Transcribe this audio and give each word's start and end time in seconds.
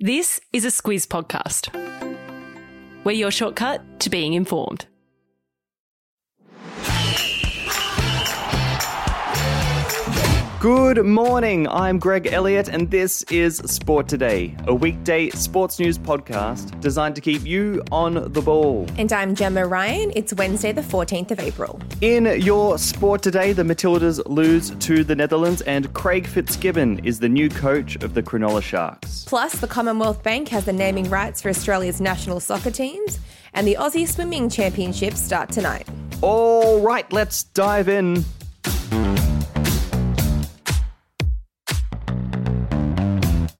This 0.00 0.40
is 0.52 0.64
a 0.64 0.68
Squiz 0.68 1.08
podcast. 1.08 1.74
We're 3.02 3.10
your 3.10 3.32
shortcut 3.32 3.98
to 3.98 4.10
being 4.10 4.34
informed. 4.34 4.86
Good 10.60 11.06
morning. 11.06 11.68
I'm 11.68 12.00
Greg 12.00 12.26
Elliott, 12.26 12.66
and 12.66 12.90
this 12.90 13.22
is 13.30 13.58
Sport 13.58 14.08
Today, 14.08 14.56
a 14.66 14.74
weekday 14.74 15.30
sports 15.30 15.78
news 15.78 15.98
podcast 15.98 16.80
designed 16.80 17.14
to 17.14 17.20
keep 17.20 17.46
you 17.46 17.80
on 17.92 18.32
the 18.32 18.42
ball. 18.42 18.84
And 18.96 19.12
I'm 19.12 19.36
Gemma 19.36 19.64
Ryan. 19.68 20.10
It's 20.16 20.34
Wednesday, 20.34 20.72
the 20.72 20.80
14th 20.80 21.30
of 21.30 21.38
April. 21.38 21.80
In 22.00 22.24
your 22.42 22.76
Sport 22.76 23.22
Today, 23.22 23.52
the 23.52 23.62
Matildas 23.62 24.20
lose 24.26 24.70
to 24.70 25.04
the 25.04 25.14
Netherlands, 25.14 25.60
and 25.60 25.94
Craig 25.94 26.26
Fitzgibbon 26.26 27.04
is 27.04 27.20
the 27.20 27.28
new 27.28 27.48
coach 27.48 27.94
of 28.02 28.14
the 28.14 28.22
Cronulla 28.24 28.60
Sharks. 28.60 29.26
Plus, 29.28 29.52
the 29.60 29.68
Commonwealth 29.68 30.24
Bank 30.24 30.48
has 30.48 30.64
the 30.64 30.72
naming 30.72 31.08
rights 31.08 31.40
for 31.40 31.50
Australia's 31.50 32.00
national 32.00 32.40
soccer 32.40 32.72
teams, 32.72 33.20
and 33.54 33.64
the 33.64 33.76
Aussie 33.78 34.08
Swimming 34.08 34.48
Championships 34.48 35.22
start 35.22 35.50
tonight. 35.50 35.86
All 36.20 36.80
right, 36.80 37.10
let's 37.12 37.44
dive 37.44 37.88
in. 37.88 38.24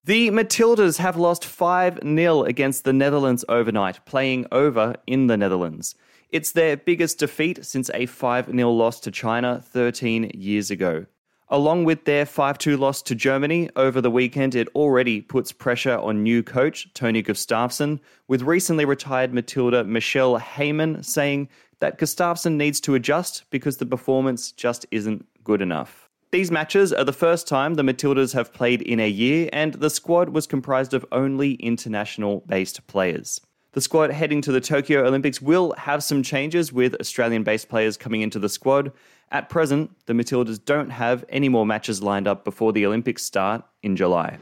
The 0.09 0.31
Matildas 0.31 0.97
have 0.97 1.19
lost 1.19 1.45
5 1.45 1.99
0 2.03 2.45
against 2.45 2.85
the 2.85 2.95
Netherlands 2.95 3.45
overnight, 3.47 4.03
playing 4.07 4.47
over 4.51 4.95
in 5.07 5.27
the 5.27 5.37
Netherlands. 5.37 5.95
It's 6.31 6.53
their 6.53 6.79
biggest 6.79 7.19
defeat 7.19 7.63
since 7.67 7.91
a 7.93 8.07
5 8.07 8.47
0 8.47 8.71
loss 8.71 9.01
to 9.01 9.11
China 9.11 9.63
13 9.67 10.31
years 10.33 10.71
ago. 10.71 11.05
Along 11.51 11.85
with 11.85 12.07
their 12.07 12.25
5 12.25 12.57
2 12.57 12.79
loss 12.79 13.03
to 13.03 13.15
Germany 13.15 13.69
over 13.77 14.01
the 14.01 14.11
weekend, 14.11 14.55
it 14.55 14.69
already 14.69 15.21
puts 15.21 15.53
pressure 15.53 15.99
on 15.99 16.23
new 16.23 16.43
coach 16.43 16.89
Tony 16.95 17.23
Gustavsson, 17.23 18.01
with 18.29 18.41
recently 18.41 18.87
retired 18.87 19.35
Matilda 19.35 19.85
Michelle 19.85 20.41
Heyman 20.41 21.05
saying 21.05 21.51
that 21.81 21.99
Gustavsson 21.99 22.57
needs 22.57 22.81
to 22.81 22.95
adjust 22.95 23.45
because 23.51 23.77
the 23.77 23.85
performance 23.85 24.53
just 24.53 24.87
isn't 24.91 25.27
good 25.45 25.61
enough. 25.61 26.08
These 26.31 26.51
matches 26.51 26.93
are 26.93 27.05
the 27.05 27.13
first 27.15 27.49
time 27.49 27.75
the 27.75 27.83
Matildas 27.83 28.35
have 28.35 28.53
played 28.53 28.83
in 28.83 29.01
a 29.01 29.09
year, 29.09 29.49
and 29.51 29.73
the 29.73 29.89
squad 29.89 30.29
was 30.29 30.47
comprised 30.47 30.93
of 30.93 31.07
only 31.11 31.55
international 31.55 32.45
based 32.47 32.87
players. 32.87 33.41
The 33.73 33.81
squad 33.81 34.11
heading 34.11 34.43
to 34.43 34.53
the 34.53 34.61
Tokyo 34.61 35.07
Olympics 35.07 35.41
will 35.41 35.75
have 35.79 36.05
some 36.05 36.23
changes 36.23 36.71
with 36.71 36.95
Australian 37.01 37.45
based 37.45 37.71
players 37.71 37.97
coming 37.97 38.21
into 38.21 38.39
the 38.39 38.51
squad. 38.51 38.93
At 39.31 39.49
present, 39.49 39.91
the 40.05 40.13
Matildas 40.13 40.63
don't 40.63 40.91
have 40.91 41.25
any 41.31 41.49
more 41.49 41.65
matches 41.65 42.03
lined 42.03 42.29
up 42.29 42.45
before 42.45 42.75
the 42.75 42.85
Olympics 42.85 43.25
start 43.25 43.65
in 43.83 43.97
July. 43.97 44.37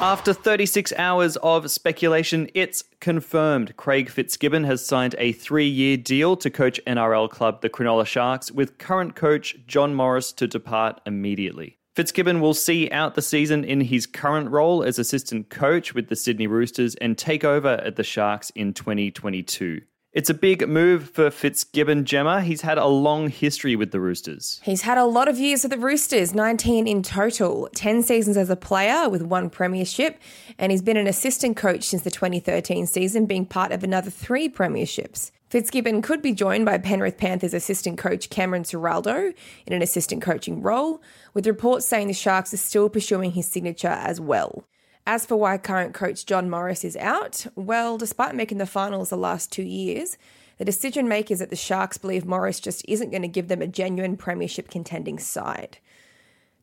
After 0.00 0.32
36 0.32 0.92
hours 0.96 1.36
of 1.38 1.68
speculation, 1.72 2.48
it's 2.54 2.84
confirmed. 3.00 3.76
Craig 3.76 4.08
Fitzgibbon 4.08 4.62
has 4.62 4.86
signed 4.86 5.16
a 5.18 5.32
three 5.32 5.66
year 5.66 5.96
deal 5.96 6.36
to 6.36 6.50
coach 6.50 6.80
NRL 6.86 7.28
club 7.28 7.62
the 7.62 7.68
Cronulla 7.68 8.06
Sharks, 8.06 8.52
with 8.52 8.78
current 8.78 9.16
coach 9.16 9.56
John 9.66 9.96
Morris 9.96 10.32
to 10.34 10.46
depart 10.46 11.00
immediately. 11.04 11.78
Fitzgibbon 11.96 12.40
will 12.40 12.54
see 12.54 12.88
out 12.92 13.16
the 13.16 13.22
season 13.22 13.64
in 13.64 13.80
his 13.80 14.06
current 14.06 14.52
role 14.52 14.84
as 14.84 15.00
assistant 15.00 15.50
coach 15.50 15.94
with 15.94 16.08
the 16.08 16.14
Sydney 16.14 16.46
Roosters 16.46 16.94
and 16.94 17.18
take 17.18 17.42
over 17.42 17.80
at 17.84 17.96
the 17.96 18.04
Sharks 18.04 18.50
in 18.50 18.74
2022. 18.74 19.80
It's 20.18 20.28
a 20.28 20.34
big 20.34 20.68
move 20.68 21.10
for 21.10 21.30
Fitzgibbon 21.30 22.04
Gemma. 22.04 22.40
He's 22.40 22.62
had 22.62 22.76
a 22.76 22.86
long 22.86 23.28
history 23.28 23.76
with 23.76 23.92
the 23.92 24.00
Roosters. 24.00 24.60
He's 24.64 24.82
had 24.82 24.98
a 24.98 25.04
lot 25.04 25.28
of 25.28 25.38
years 25.38 25.62
with 25.62 25.70
the 25.70 25.78
Roosters, 25.78 26.34
19 26.34 26.88
in 26.88 27.04
total, 27.04 27.68
10 27.76 28.02
seasons 28.02 28.36
as 28.36 28.50
a 28.50 28.56
player 28.56 29.08
with 29.08 29.22
one 29.22 29.48
premiership, 29.48 30.18
and 30.58 30.72
he's 30.72 30.82
been 30.82 30.96
an 30.96 31.06
assistant 31.06 31.56
coach 31.56 31.84
since 31.84 32.02
the 32.02 32.10
2013 32.10 32.88
season, 32.88 33.26
being 33.26 33.46
part 33.46 33.70
of 33.70 33.84
another 33.84 34.10
three 34.10 34.48
premierships. 34.48 35.30
Fitzgibbon 35.50 36.02
could 36.02 36.20
be 36.20 36.32
joined 36.32 36.66
by 36.66 36.78
Penrith 36.78 37.16
Panthers 37.16 37.54
assistant 37.54 37.96
coach 37.96 38.28
Cameron 38.28 38.64
Ciraldo 38.64 39.32
in 39.68 39.72
an 39.72 39.82
assistant 39.82 40.20
coaching 40.20 40.62
role, 40.62 41.00
with 41.32 41.46
reports 41.46 41.86
saying 41.86 42.08
the 42.08 42.12
Sharks 42.12 42.52
are 42.52 42.56
still 42.56 42.88
pursuing 42.88 43.30
his 43.30 43.46
signature 43.46 43.86
as 43.86 44.20
well. 44.20 44.64
As 45.06 45.24
for 45.24 45.36
why 45.36 45.56
current 45.58 45.94
coach 45.94 46.26
John 46.26 46.50
Morris 46.50 46.84
is 46.84 46.96
out, 46.96 47.46
well, 47.54 47.96
despite 47.96 48.34
making 48.34 48.58
the 48.58 48.66
finals 48.66 49.10
the 49.10 49.16
last 49.16 49.50
two 49.50 49.62
years, 49.62 50.18
the 50.58 50.64
decision 50.64 51.08
makers 51.08 51.40
at 51.40 51.50
the 51.50 51.56
Sharks 51.56 51.98
believe 51.98 52.26
Morris 52.26 52.60
just 52.60 52.84
isn't 52.88 53.10
going 53.10 53.22
to 53.22 53.28
give 53.28 53.48
them 53.48 53.62
a 53.62 53.66
genuine 53.66 54.16
premiership 54.16 54.68
contending 54.68 55.18
side. 55.18 55.78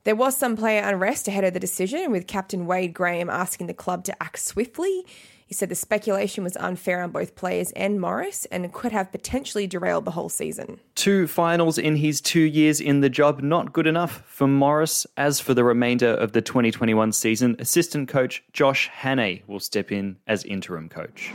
There 0.03 0.16
was 0.16 0.38
some 0.38 0.56
player 0.56 0.84
unrest 0.84 1.28
ahead 1.28 1.44
of 1.44 1.53
the 1.53 1.59
decision, 1.59 2.12
with 2.12 2.28
captain 2.28 2.68
Wade 2.68 2.94
Graham 2.94 3.29
asking 3.29 3.66
the 3.68 3.73
club 3.73 4.03
to 4.03 4.23
act 4.23 4.40
swiftly 4.40 5.06
he 5.46 5.54
said 5.54 5.70
the 5.70 5.76
speculation 5.76 6.44
was 6.44 6.58
unfair 6.58 7.04
on 7.04 7.12
both 7.12 7.36
players 7.36 7.72
and 7.72 8.02
Morris 8.02 8.46
and 8.46 8.72
could 8.74 8.92
have 8.92 9.12
potentially 9.12 9.68
derailed 9.68 10.06
the 10.06 10.12
whole 10.12 10.30
season. 10.30 10.80
Two 10.96 11.28
finals 11.28 11.78
in 11.78 11.96
his 11.96 12.20
two 12.20 12.42
years 12.42 12.82
in 12.82 13.02
the 13.02 13.10
job, 13.10 13.42
not 13.42 13.72
good 13.72 13.88
enough 13.88 14.24
for 14.26 14.48
Morris. 14.48 15.06
As 15.18 15.40
for 15.40 15.54
the 15.54 15.64
remainder 15.64 16.10
of 16.10 16.32
the 16.32 16.42
2021 16.42 17.12
season, 17.12 17.56
assistant 17.60 18.10
coach 18.10 18.44
Josh 18.54 18.90
Hannay 18.90 19.44
will 19.48 19.60
step 19.60 19.92
in 19.92 20.18
as 20.28 20.44
interim 20.44 20.90
coach. 20.90 21.32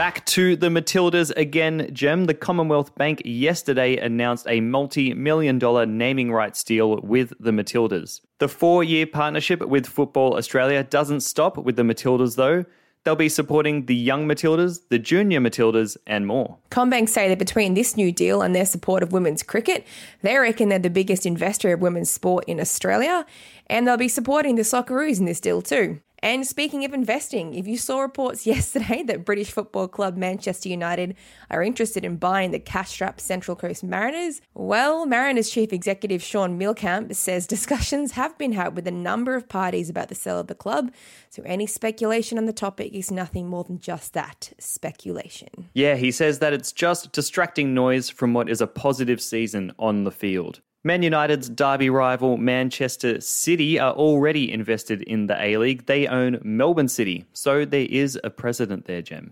Back 0.00 0.24
to 0.28 0.56
the 0.56 0.68
Matildas 0.68 1.30
again, 1.36 1.90
Gem. 1.92 2.24
The 2.24 2.32
Commonwealth 2.32 2.94
Bank 2.94 3.20
yesterday 3.22 3.98
announced 3.98 4.46
a 4.48 4.62
multi 4.62 5.12
million 5.12 5.58
dollar 5.58 5.84
naming 5.84 6.32
rights 6.32 6.64
deal 6.64 7.02
with 7.02 7.34
the 7.38 7.50
Matildas. 7.50 8.22
The 8.38 8.48
four 8.48 8.82
year 8.82 9.04
partnership 9.06 9.60
with 9.60 9.86
Football 9.86 10.38
Australia 10.38 10.82
doesn't 10.84 11.20
stop 11.20 11.58
with 11.58 11.76
the 11.76 11.82
Matildas, 11.82 12.36
though. 12.36 12.64
They'll 13.04 13.14
be 13.14 13.28
supporting 13.28 13.84
the 13.84 13.94
young 13.94 14.26
Matildas, 14.26 14.80
the 14.88 14.98
junior 14.98 15.38
Matildas, 15.38 15.98
and 16.06 16.26
more. 16.26 16.56
CommBank 16.70 17.10
say 17.10 17.28
that 17.28 17.38
between 17.38 17.74
this 17.74 17.94
new 17.94 18.10
deal 18.10 18.40
and 18.40 18.54
their 18.54 18.64
support 18.64 19.02
of 19.02 19.12
women's 19.12 19.42
cricket, 19.42 19.86
they 20.22 20.38
reckon 20.38 20.70
they're 20.70 20.78
the 20.78 20.88
biggest 20.88 21.26
investor 21.26 21.74
of 21.74 21.82
women's 21.82 22.10
sport 22.10 22.46
in 22.46 22.58
Australia, 22.58 23.26
and 23.66 23.86
they'll 23.86 23.98
be 23.98 24.08
supporting 24.08 24.56
the 24.56 24.62
Socceroos 24.62 25.18
in 25.18 25.26
this 25.26 25.40
deal 25.40 25.60
too. 25.60 26.00
And 26.22 26.46
speaking 26.46 26.84
of 26.84 26.92
investing, 26.92 27.54
if 27.54 27.66
you 27.66 27.78
saw 27.78 28.00
reports 28.00 28.46
yesterday 28.54 29.02
that 29.04 29.24
British 29.24 29.50
football 29.50 29.88
club 29.88 30.16
Manchester 30.16 30.68
United 30.68 31.16
are 31.50 31.62
interested 31.62 32.04
in 32.04 32.16
buying 32.16 32.50
the 32.50 32.58
cash 32.58 32.90
strapped 32.90 33.20
Central 33.20 33.56
Coast 33.56 33.82
Mariners, 33.82 34.40
well, 34.54 35.06
Mariners 35.06 35.50
chief 35.50 35.72
executive 35.72 36.22
Shaun 36.22 36.58
Mielekamp 36.58 37.14
says 37.14 37.46
discussions 37.46 38.12
have 38.12 38.36
been 38.38 38.52
had 38.52 38.76
with 38.76 38.86
a 38.86 38.92
number 38.92 39.34
of 39.34 39.48
parties 39.48 39.88
about 39.88 40.08
the 40.08 40.14
sale 40.14 40.38
of 40.38 40.46
the 40.46 40.54
club. 40.54 40.92
So 41.30 41.42
any 41.44 41.66
speculation 41.66 42.38
on 42.38 42.46
the 42.46 42.52
topic 42.52 42.92
is 42.92 43.10
nothing 43.10 43.48
more 43.48 43.64
than 43.64 43.78
just 43.78 44.12
that 44.12 44.52
speculation. 44.58 45.70
Yeah, 45.74 45.96
he 45.96 46.10
says 46.10 46.40
that 46.40 46.52
it's 46.52 46.72
just 46.72 47.12
distracting 47.12 47.74
noise 47.74 48.10
from 48.10 48.34
what 48.34 48.48
is 48.48 48.60
a 48.60 48.66
positive 48.66 49.20
season 49.20 49.72
on 49.78 50.04
the 50.04 50.10
field. 50.10 50.60
Man 50.82 51.02
United's 51.02 51.50
derby 51.50 51.90
rival 51.90 52.38
Manchester 52.38 53.20
City 53.20 53.78
are 53.78 53.92
already 53.92 54.50
invested 54.50 55.02
in 55.02 55.26
the 55.26 55.38
A 55.38 55.58
League. 55.58 55.84
They 55.84 56.06
own 56.06 56.40
Melbourne 56.42 56.88
City, 56.88 57.26
so 57.34 57.66
there 57.66 57.86
is 57.90 58.18
a 58.24 58.30
precedent 58.30 58.86
there, 58.86 59.02
Gem. 59.02 59.30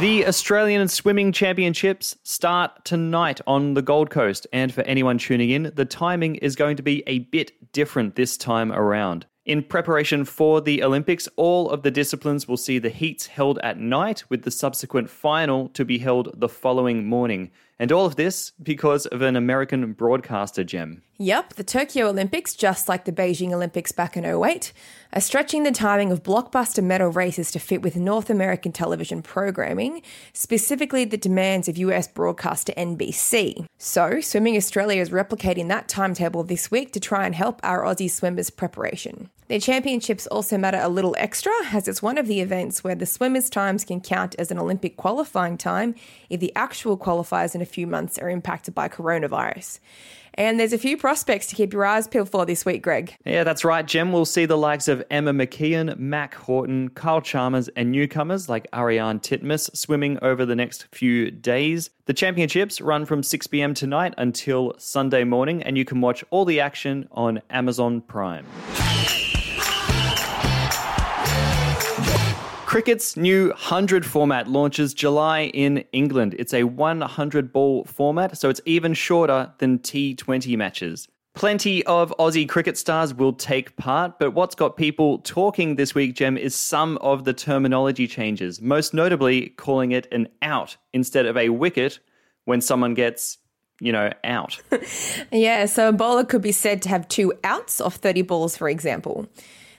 The 0.00 0.24
Australian 0.26 0.88
Swimming 0.88 1.30
Championships 1.30 2.16
start 2.24 2.84
tonight 2.84 3.40
on 3.46 3.74
the 3.74 3.82
Gold 3.82 4.10
Coast, 4.10 4.48
and 4.52 4.74
for 4.74 4.80
anyone 4.80 5.18
tuning 5.18 5.50
in, 5.50 5.70
the 5.76 5.84
timing 5.84 6.34
is 6.36 6.56
going 6.56 6.76
to 6.76 6.82
be 6.82 7.04
a 7.06 7.20
bit 7.20 7.52
different 7.72 8.16
this 8.16 8.36
time 8.36 8.72
around. 8.72 9.26
In 9.48 9.62
preparation 9.62 10.26
for 10.26 10.60
the 10.60 10.82
Olympics, 10.82 11.26
all 11.36 11.70
of 11.70 11.82
the 11.82 11.90
disciplines 11.90 12.46
will 12.46 12.58
see 12.58 12.78
the 12.78 12.90
heats 12.90 13.28
held 13.28 13.58
at 13.60 13.78
night, 13.78 14.22
with 14.28 14.42
the 14.42 14.50
subsequent 14.50 15.08
final 15.08 15.70
to 15.70 15.86
be 15.86 15.96
held 15.96 16.38
the 16.38 16.50
following 16.50 17.06
morning. 17.06 17.50
And 17.78 17.90
all 17.90 18.04
of 18.04 18.16
this 18.16 18.52
because 18.62 19.06
of 19.06 19.22
an 19.22 19.36
American 19.36 19.94
broadcaster 19.94 20.64
gem. 20.64 21.00
Yep, 21.16 21.54
the 21.54 21.64
Tokyo 21.64 22.08
Olympics, 22.08 22.54
just 22.54 22.90
like 22.90 23.06
the 23.06 23.12
Beijing 23.12 23.52
Olympics 23.52 23.90
back 23.90 24.18
in 24.18 24.26
08, 24.26 24.74
are 25.14 25.20
stretching 25.22 25.62
the 25.62 25.72
timing 25.72 26.12
of 26.12 26.22
blockbuster 26.22 26.84
medal 26.84 27.08
races 27.08 27.50
to 27.52 27.58
fit 27.58 27.80
with 27.80 27.96
North 27.96 28.28
American 28.28 28.72
television 28.72 29.22
programming, 29.22 30.02
specifically 30.34 31.06
the 31.06 31.16
demands 31.16 31.68
of 31.68 31.78
US 31.78 32.06
broadcaster 32.06 32.74
NBC. 32.76 33.64
So, 33.78 34.20
Swimming 34.20 34.58
Australia 34.58 35.00
is 35.00 35.08
replicating 35.08 35.68
that 35.68 35.88
timetable 35.88 36.44
this 36.44 36.70
week 36.70 36.92
to 36.92 37.00
try 37.00 37.24
and 37.24 37.34
help 37.34 37.60
our 37.62 37.82
Aussie 37.82 38.10
swimmers' 38.10 38.50
preparation. 38.50 39.30
Their 39.48 39.60
championships 39.60 40.26
also 40.26 40.58
matter 40.58 40.78
a 40.78 40.90
little 40.90 41.16
extra, 41.18 41.52
as 41.72 41.88
it's 41.88 42.02
one 42.02 42.18
of 42.18 42.26
the 42.26 42.42
events 42.42 42.84
where 42.84 42.94
the 42.94 43.06
swimmers' 43.06 43.48
times 43.48 43.82
can 43.82 44.02
count 44.02 44.34
as 44.38 44.50
an 44.50 44.58
Olympic 44.58 44.98
qualifying 44.98 45.56
time 45.56 45.94
if 46.28 46.38
the 46.38 46.52
actual 46.54 46.98
qualifiers 46.98 47.54
in 47.54 47.62
a 47.62 47.66
few 47.66 47.86
months 47.86 48.18
are 48.18 48.28
impacted 48.28 48.74
by 48.74 48.90
coronavirus. 48.90 49.80
And 50.34 50.60
there's 50.60 50.74
a 50.74 50.78
few 50.78 50.98
prospects 50.98 51.46
to 51.46 51.56
keep 51.56 51.72
your 51.72 51.86
eyes 51.86 52.06
peeled 52.06 52.28
for 52.28 52.44
this 52.44 52.66
week, 52.66 52.82
Greg. 52.82 53.16
Yeah, 53.24 53.42
that's 53.42 53.64
right, 53.64 53.84
Jem. 53.84 54.12
We'll 54.12 54.26
see 54.26 54.44
the 54.44 54.58
likes 54.58 54.86
of 54.86 55.02
Emma 55.10 55.32
McKeon, 55.32 55.98
Mack 55.98 56.34
Horton, 56.34 56.90
Kyle 56.90 57.22
Chalmers, 57.22 57.68
and 57.68 57.90
newcomers 57.90 58.50
like 58.50 58.70
Ariarne 58.72 59.20
Titmus 59.20 59.74
swimming 59.74 60.18
over 60.20 60.44
the 60.44 60.54
next 60.54 60.86
few 60.92 61.30
days. 61.30 61.88
The 62.04 62.14
championships 62.14 62.82
run 62.82 63.06
from 63.06 63.22
6 63.22 63.46
pm 63.46 63.72
tonight 63.72 64.12
until 64.18 64.74
Sunday 64.78 65.24
morning, 65.24 65.62
and 65.62 65.78
you 65.78 65.86
can 65.86 66.02
watch 66.02 66.22
all 66.28 66.44
the 66.44 66.60
action 66.60 67.08
on 67.10 67.40
Amazon 67.50 68.02
Prime. 68.02 68.44
Cricket's 72.68 73.16
new 73.16 73.48
100 73.48 74.04
format 74.04 74.46
launches 74.46 74.92
July 74.92 75.44
in 75.54 75.78
England. 75.92 76.36
It's 76.38 76.52
a 76.52 76.64
100 76.64 77.50
ball 77.50 77.84
format, 77.84 78.36
so 78.36 78.50
it's 78.50 78.60
even 78.66 78.92
shorter 78.92 79.50
than 79.56 79.78
T20 79.78 80.54
matches. 80.54 81.08
Plenty 81.34 81.82
of 81.86 82.12
Aussie 82.18 82.46
cricket 82.46 82.76
stars 82.76 83.14
will 83.14 83.32
take 83.32 83.74
part, 83.78 84.18
but 84.18 84.32
what's 84.32 84.54
got 84.54 84.76
people 84.76 85.20
talking 85.20 85.76
this 85.76 85.94
week, 85.94 86.14
Jem, 86.14 86.36
is 86.36 86.54
some 86.54 86.98
of 86.98 87.24
the 87.24 87.32
terminology 87.32 88.06
changes, 88.06 88.60
most 88.60 88.92
notably 88.92 89.48
calling 89.56 89.92
it 89.92 90.06
an 90.12 90.28
out 90.42 90.76
instead 90.92 91.24
of 91.24 91.38
a 91.38 91.48
wicket 91.48 92.00
when 92.44 92.60
someone 92.60 92.92
gets 92.92 93.38
you 93.80 93.92
know, 93.92 94.12
out. 94.24 94.60
yeah, 95.32 95.64
so 95.64 95.88
a 95.88 95.92
bowler 95.92 96.24
could 96.24 96.42
be 96.42 96.52
said 96.52 96.82
to 96.82 96.90
have 96.90 97.08
two 97.08 97.32
outs 97.44 97.80
off 97.80 97.94
30 97.94 98.22
balls, 98.22 98.58
for 98.58 98.68
example. 98.68 99.26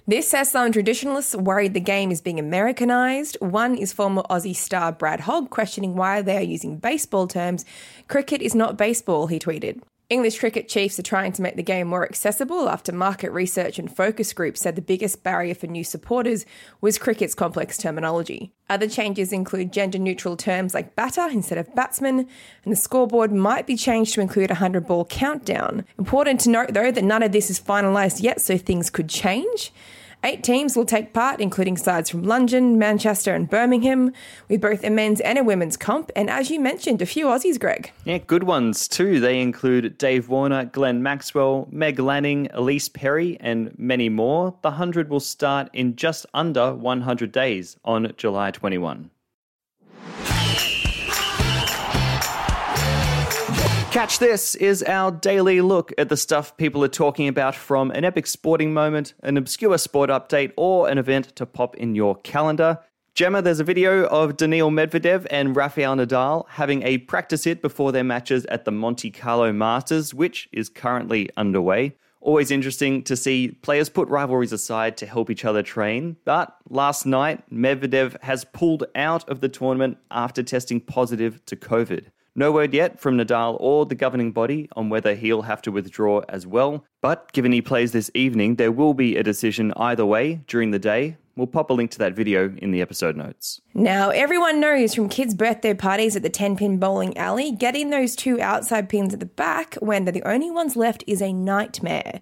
This 0.09 0.31
has 0.31 0.49
some 0.49 0.71
traditionalists 0.71 1.35
worried 1.35 1.75
the 1.75 1.79
game 1.79 2.09
is 2.09 2.19
being 2.19 2.39
Americanized. 2.39 3.37
One 3.41 3.75
is 3.75 3.93
former 3.93 4.23
Aussie 4.23 4.55
star 4.55 4.91
Brad 4.91 5.19
Hogg 5.19 5.51
questioning 5.51 5.95
why 5.95 6.23
they 6.23 6.35
are 6.35 6.41
using 6.41 6.77
baseball 6.77 7.27
terms. 7.27 7.63
Cricket 8.07 8.41
is 8.41 8.55
not 8.55 8.75
baseball, 8.75 9.27
he 9.27 9.37
tweeted. 9.37 9.83
English 10.09 10.39
cricket 10.39 10.67
chiefs 10.67 10.97
are 10.97 11.03
trying 11.03 11.31
to 11.33 11.43
make 11.43 11.55
the 11.55 11.61
game 11.61 11.85
more 11.85 12.03
accessible 12.03 12.67
after 12.67 12.91
market 12.91 13.31
research 13.31 13.77
and 13.77 13.95
focus 13.95 14.33
groups 14.33 14.59
said 14.59 14.75
the 14.75 14.81
biggest 14.81 15.21
barrier 15.21 15.53
for 15.53 15.67
new 15.67 15.83
supporters 15.83 16.47
was 16.81 16.97
cricket's 16.97 17.35
complex 17.35 17.77
terminology. 17.77 18.51
Other 18.71 18.89
changes 18.89 19.31
include 19.31 19.71
gender 19.71 19.99
neutral 19.99 20.35
terms 20.35 20.73
like 20.73 20.95
batter 20.95 21.27
instead 21.29 21.59
of 21.59 21.75
batsman, 21.75 22.27
and 22.63 22.71
the 22.71 22.75
scoreboard 22.75 23.31
might 23.31 23.67
be 23.67 23.75
changed 23.75 24.15
to 24.15 24.21
include 24.21 24.49
a 24.49 24.53
100 24.53 24.87
ball 24.87 25.05
countdown. 25.05 25.85
Important 25.99 26.39
to 26.39 26.49
note 26.49 26.73
though 26.73 26.91
that 26.91 27.03
none 27.03 27.21
of 27.21 27.31
this 27.31 27.51
is 27.51 27.59
finalised 27.59 28.23
yet, 28.23 28.41
so 28.41 28.57
things 28.57 28.89
could 28.89 29.09
change. 29.09 29.71
Eight 30.21 30.43
teams 30.43 30.75
will 30.75 30.85
take 30.85 31.13
part, 31.13 31.39
including 31.39 31.77
sides 31.77 32.09
from 32.09 32.23
London, 32.23 32.77
Manchester, 32.77 33.33
and 33.33 33.49
Birmingham, 33.49 34.11
with 34.49 34.59
both 34.59 34.83
a 34.83 34.89
men's 34.89 35.21
and 35.21 35.37
a 35.37 35.43
women's 35.45 35.77
comp. 35.77 36.11
And 36.13 36.29
as 36.29 36.51
you 36.51 36.59
mentioned, 36.59 37.01
a 37.01 37.05
few 37.05 37.27
Aussies, 37.27 37.57
Greg. 37.57 37.93
Yeah, 38.03 38.17
good 38.17 38.43
ones 38.43 38.89
too. 38.89 39.21
They 39.21 39.39
include 39.41 39.97
Dave 39.97 40.27
Warner, 40.27 40.65
Glenn 40.65 41.01
Maxwell, 41.01 41.69
Meg 41.71 41.99
Lanning, 41.99 42.49
Ellyse 42.53 42.91
Perry, 42.91 43.37
and 43.39 43.73
many 43.79 44.09
more. 44.09 44.55
The 44.61 44.71
100 44.71 45.09
will 45.09 45.21
start 45.21 45.69
in 45.71 45.95
just 45.95 46.25
under 46.33 46.73
100 46.73 47.31
days 47.31 47.77
on 47.85 48.11
July 48.17 48.51
21. 48.51 49.11
Catch 53.99 54.19
This 54.19 54.55
is 54.55 54.81
our 54.83 55.11
daily 55.11 55.59
look 55.59 55.91
at 55.97 56.07
the 56.07 56.15
stuff 56.15 56.55
people 56.55 56.85
are 56.85 56.87
talking 56.87 57.27
about 57.27 57.53
from 57.53 57.91
an 57.91 58.05
epic 58.05 58.27
sporting 58.27 58.73
moment, 58.73 59.13
an 59.23 59.35
obscure 59.35 59.77
sport 59.77 60.09
update, 60.09 60.53
or 60.55 60.87
an 60.87 60.97
event 60.97 61.35
to 61.35 61.45
pop 61.45 61.75
in 61.75 61.95
your 61.95 62.15
calendar. 62.15 62.79
Gemma, 63.13 63.41
there's 63.41 63.59
a 63.59 63.65
video 63.65 64.05
of 64.05 64.37
Daniil 64.37 64.71
Medvedev 64.71 65.27
and 65.29 65.53
Rafael 65.53 65.97
Nadal 65.97 66.47
having 66.47 66.81
a 66.83 66.99
practice 66.99 67.43
hit 67.43 67.61
before 67.61 67.91
their 67.91 68.05
matches 68.05 68.45
at 68.45 68.63
the 68.63 68.71
Monte 68.71 69.11
Carlo 69.11 69.51
Masters, 69.51 70.13
which 70.13 70.47
is 70.53 70.69
currently 70.69 71.29
underway. 71.35 71.93
Always 72.21 72.51
interesting 72.51 73.03
to 73.03 73.17
see 73.17 73.49
players 73.49 73.89
put 73.89 74.07
rivalries 74.07 74.53
aside 74.53 74.95
to 74.95 75.07
help 75.07 75.29
each 75.29 75.43
other 75.43 75.61
train. 75.61 76.15
But 76.23 76.55
last 76.69 77.05
night, 77.05 77.43
Medvedev 77.53 78.21
has 78.23 78.45
pulled 78.45 78.85
out 78.95 79.27
of 79.27 79.41
the 79.41 79.49
tournament 79.49 79.97
after 80.09 80.41
testing 80.41 80.79
positive 80.79 81.45
to 81.47 81.57
COVID. 81.57 82.05
No 82.35 82.51
word 82.51 82.73
yet 82.73 82.99
from 82.99 83.17
Nadal 83.17 83.57
or 83.59 83.85
the 83.85 83.95
governing 83.95 84.31
body 84.31 84.69
on 84.75 84.89
whether 84.89 85.15
he'll 85.15 85.41
have 85.43 85.61
to 85.63 85.71
withdraw 85.71 86.21
as 86.29 86.45
well. 86.45 86.85
But 87.01 87.31
given 87.33 87.51
he 87.51 87.61
plays 87.61 87.91
this 87.91 88.11
evening, 88.13 88.55
there 88.55 88.71
will 88.71 88.93
be 88.93 89.15
a 89.15 89.23
decision 89.23 89.73
either 89.75 90.05
way 90.05 90.41
during 90.47 90.71
the 90.71 90.79
day. 90.79 91.17
We'll 91.35 91.47
pop 91.47 91.69
a 91.69 91.73
link 91.73 91.91
to 91.91 91.99
that 91.99 92.15
video 92.15 92.53
in 92.57 92.71
the 92.71 92.81
episode 92.81 93.15
notes. 93.15 93.61
Now, 93.73 94.09
everyone 94.09 94.59
knows 94.59 94.93
from 94.93 95.07
kids' 95.07 95.33
birthday 95.33 95.73
parties 95.73 96.15
at 96.15 96.21
the 96.21 96.29
10 96.29 96.57
pin 96.57 96.79
bowling 96.79 97.17
alley, 97.17 97.51
getting 97.51 97.89
those 97.89 98.15
two 98.15 98.41
outside 98.41 98.89
pins 98.89 99.13
at 99.13 99.21
the 99.21 99.25
back 99.25 99.75
when 99.75 100.03
they're 100.03 100.11
the 100.11 100.23
only 100.23 100.51
ones 100.51 100.75
left 100.75 101.03
is 101.07 101.21
a 101.21 101.31
nightmare. 101.31 102.19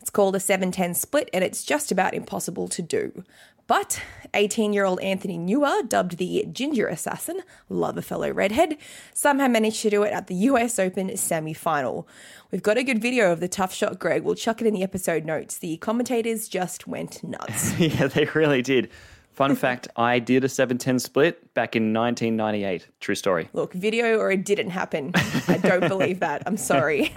It's 0.00 0.10
called 0.10 0.36
a 0.36 0.40
710 0.40 0.94
split 0.94 1.30
and 1.32 1.42
it's 1.42 1.64
just 1.64 1.90
about 1.90 2.14
impossible 2.14 2.68
to 2.68 2.82
do. 2.82 3.24
But 3.66 4.00
18 4.34 4.72
year 4.72 4.84
old 4.84 5.00
Anthony 5.00 5.38
Neuer, 5.38 5.82
dubbed 5.82 6.18
the 6.18 6.46
Ginger 6.52 6.86
Assassin, 6.86 7.40
love 7.68 7.96
a 7.96 8.02
fellow 8.02 8.30
redhead, 8.30 8.76
somehow 9.12 9.48
managed 9.48 9.82
to 9.82 9.90
do 9.90 10.02
it 10.02 10.12
at 10.12 10.28
the 10.28 10.34
US 10.34 10.78
Open 10.78 11.16
semi 11.16 11.52
final. 11.52 12.06
We've 12.50 12.62
got 12.62 12.78
a 12.78 12.84
good 12.84 13.02
video 13.02 13.32
of 13.32 13.40
the 13.40 13.48
tough 13.48 13.74
shot, 13.74 13.98
Greg. 13.98 14.22
We'll 14.22 14.36
chuck 14.36 14.60
it 14.60 14.66
in 14.66 14.74
the 14.74 14.82
episode 14.82 15.24
notes. 15.24 15.58
The 15.58 15.78
commentators 15.78 16.48
just 16.48 16.86
went 16.86 17.24
nuts. 17.24 17.76
yeah, 17.78 18.06
they 18.06 18.26
really 18.26 18.62
did. 18.62 18.88
Fun 19.36 19.54
fact 19.54 19.86
I 19.96 20.18
did 20.18 20.44
a 20.44 20.48
710 20.48 20.98
split 20.98 21.52
back 21.52 21.76
in 21.76 21.92
1998. 21.92 22.88
True 23.00 23.14
story. 23.14 23.50
Look, 23.52 23.74
video 23.74 24.16
or 24.18 24.30
it 24.30 24.46
didn't 24.46 24.70
happen. 24.70 25.12
I 25.46 25.58
don't 25.58 25.86
believe 25.88 26.20
that. 26.20 26.42
I'm 26.46 26.56
sorry. 26.56 27.14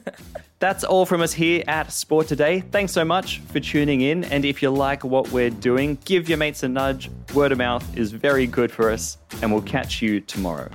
That's 0.60 0.82
all 0.82 1.04
from 1.04 1.20
us 1.20 1.34
here 1.34 1.62
at 1.68 1.92
Sport 1.92 2.26
Today. 2.26 2.60
Thanks 2.60 2.92
so 2.92 3.04
much 3.04 3.40
for 3.40 3.60
tuning 3.60 4.00
in. 4.00 4.24
And 4.24 4.46
if 4.46 4.62
you 4.62 4.70
like 4.70 5.04
what 5.04 5.30
we're 5.30 5.50
doing, 5.50 5.98
give 6.06 6.26
your 6.26 6.38
mates 6.38 6.62
a 6.62 6.68
nudge. 6.68 7.10
Word 7.34 7.52
of 7.52 7.58
mouth 7.58 7.84
is 7.98 8.12
very 8.12 8.46
good 8.46 8.72
for 8.72 8.90
us. 8.90 9.18
And 9.42 9.52
we'll 9.52 9.60
catch 9.60 10.00
you 10.00 10.22
tomorrow. 10.22 10.70